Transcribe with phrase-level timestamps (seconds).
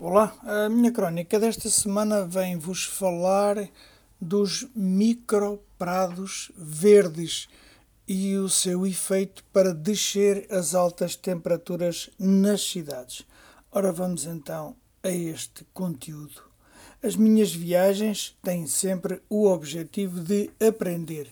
[0.00, 3.68] Olá, a minha crónica desta semana vem-vos falar
[4.20, 7.48] dos microprados verdes
[8.06, 13.26] e o seu efeito para descer as altas temperaturas nas cidades.
[13.72, 16.44] Ora, vamos então a este conteúdo.
[17.02, 21.28] As minhas viagens têm sempre o objetivo de aprender.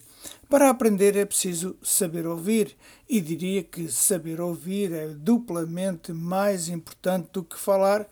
[0.49, 2.77] Para aprender é preciso saber ouvir,
[3.09, 8.09] e diria que saber ouvir é duplamente mais importante do que falar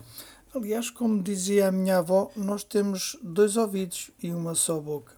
[0.55, 5.13] Aliás, como dizia a minha avó, nós temos dois ouvidos e uma só boca.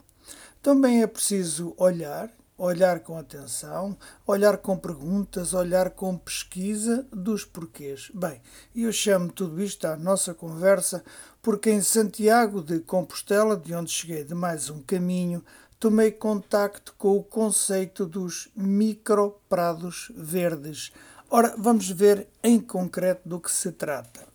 [0.62, 3.94] Também é preciso olhar, olhar com atenção,
[4.26, 8.10] olhar com perguntas, olhar com pesquisa dos porquês.
[8.14, 8.40] Bem,
[8.74, 11.04] eu chamo tudo isto à nossa conversa
[11.42, 15.44] porque em Santiago de Compostela, de onde cheguei de mais um caminho,
[15.78, 20.92] tomei contacto com o conceito dos microprados verdes.
[21.28, 24.25] Ora, vamos ver em concreto do que se trata.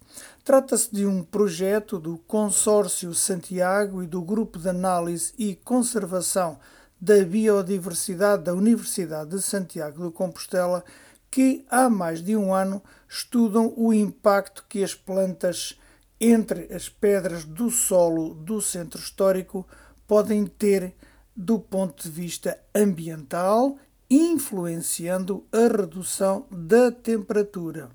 [0.44, 6.58] Trata-se de um projeto do Consórcio Santiago e do Grupo de Análise e Conservação
[7.00, 10.84] da Biodiversidade da Universidade de Santiago de Compostela
[11.30, 15.80] que há mais de um ano estudam o impacto que as plantas
[16.19, 19.66] entre as pedras do solo do centro histórico
[20.08, 20.95] podem ter
[21.36, 23.78] do ponto de vista ambiental,
[24.09, 27.89] influenciando a redução da temperatura.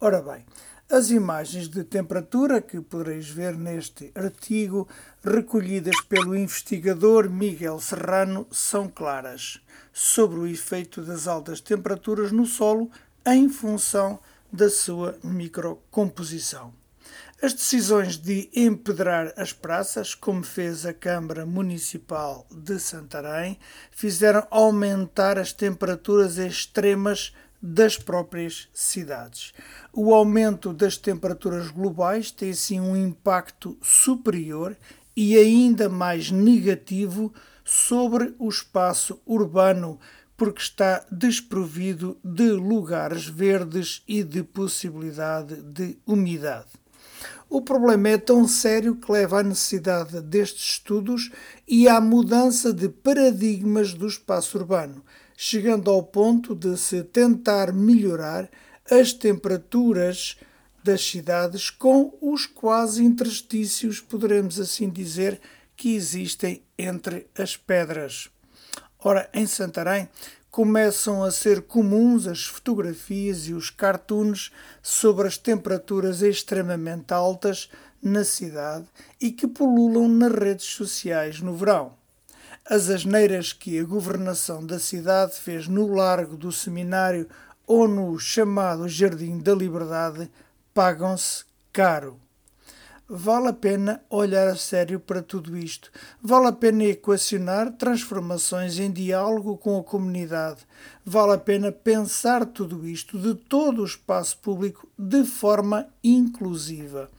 [0.00, 0.44] Ora bem,
[0.90, 4.86] as imagens de temperatura que podereis ver neste artigo,
[5.24, 9.60] recolhidas pelo investigador Miguel Serrano, são claras
[9.92, 12.90] sobre o efeito das altas temperaturas no solo
[13.26, 14.18] em função
[14.52, 16.72] da sua microcomposição.
[17.42, 23.58] As decisões de empedrar as praças, como fez a Câmara Municipal de Santarém,
[23.90, 27.34] fizeram aumentar as temperaturas extremas
[27.66, 29.54] das próprias cidades.
[29.90, 34.76] O aumento das temperaturas globais tem assim um impacto superior
[35.16, 37.32] e ainda mais negativo
[37.64, 39.98] sobre o espaço urbano,
[40.36, 46.68] porque está desprovido de lugares verdes e de possibilidade de umidade.
[47.48, 51.30] O problema é tão sério que leva à necessidade destes estudos
[51.66, 55.02] e à mudança de paradigmas do espaço urbano
[55.36, 58.48] chegando ao ponto de se tentar melhorar
[58.90, 60.36] as temperaturas
[60.82, 65.40] das cidades com os quase interstícios, poderemos assim dizer,
[65.76, 68.28] que existem entre as pedras.
[68.98, 70.08] Ora, em Santarém
[70.50, 74.52] começam a ser comuns as fotografias e os cartoons
[74.82, 77.68] sobre as temperaturas extremamente altas
[78.00, 78.86] na cidade
[79.20, 82.03] e que pululam nas redes sociais no verão.
[82.66, 87.28] As asneiras que a governação da cidade fez no Largo do Seminário
[87.66, 90.30] ou no chamado Jardim da Liberdade
[90.72, 92.18] pagam-se caro.
[93.06, 95.90] Vale a pena olhar a sério para tudo isto.
[96.22, 100.66] Vale a pena equacionar transformações em diálogo com a comunidade.
[101.04, 107.10] Vale a pena pensar tudo isto de todo o espaço público de forma inclusiva.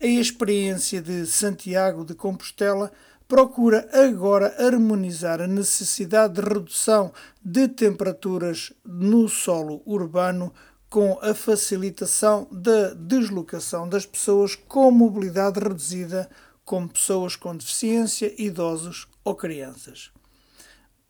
[0.00, 2.92] A experiência de Santiago de Compostela
[3.26, 7.12] procura agora harmonizar a necessidade de redução
[7.42, 10.52] de temperaturas no solo urbano
[10.88, 16.30] com a facilitação da deslocação das pessoas com mobilidade reduzida,
[16.64, 20.12] como pessoas com deficiência, idosos ou crianças.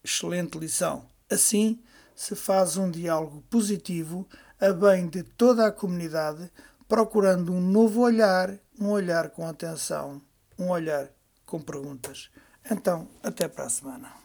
[0.03, 1.07] Excelente lição.
[1.31, 1.81] Assim,
[2.15, 4.27] se faz um diálogo positivo
[4.61, 6.51] a bem de toda a comunidade,
[6.89, 10.23] procurando um novo olhar, um olhar com atenção,
[10.59, 11.11] um olhar
[11.55, 12.33] com perguntas.
[12.69, 14.24] Então, até para a semana.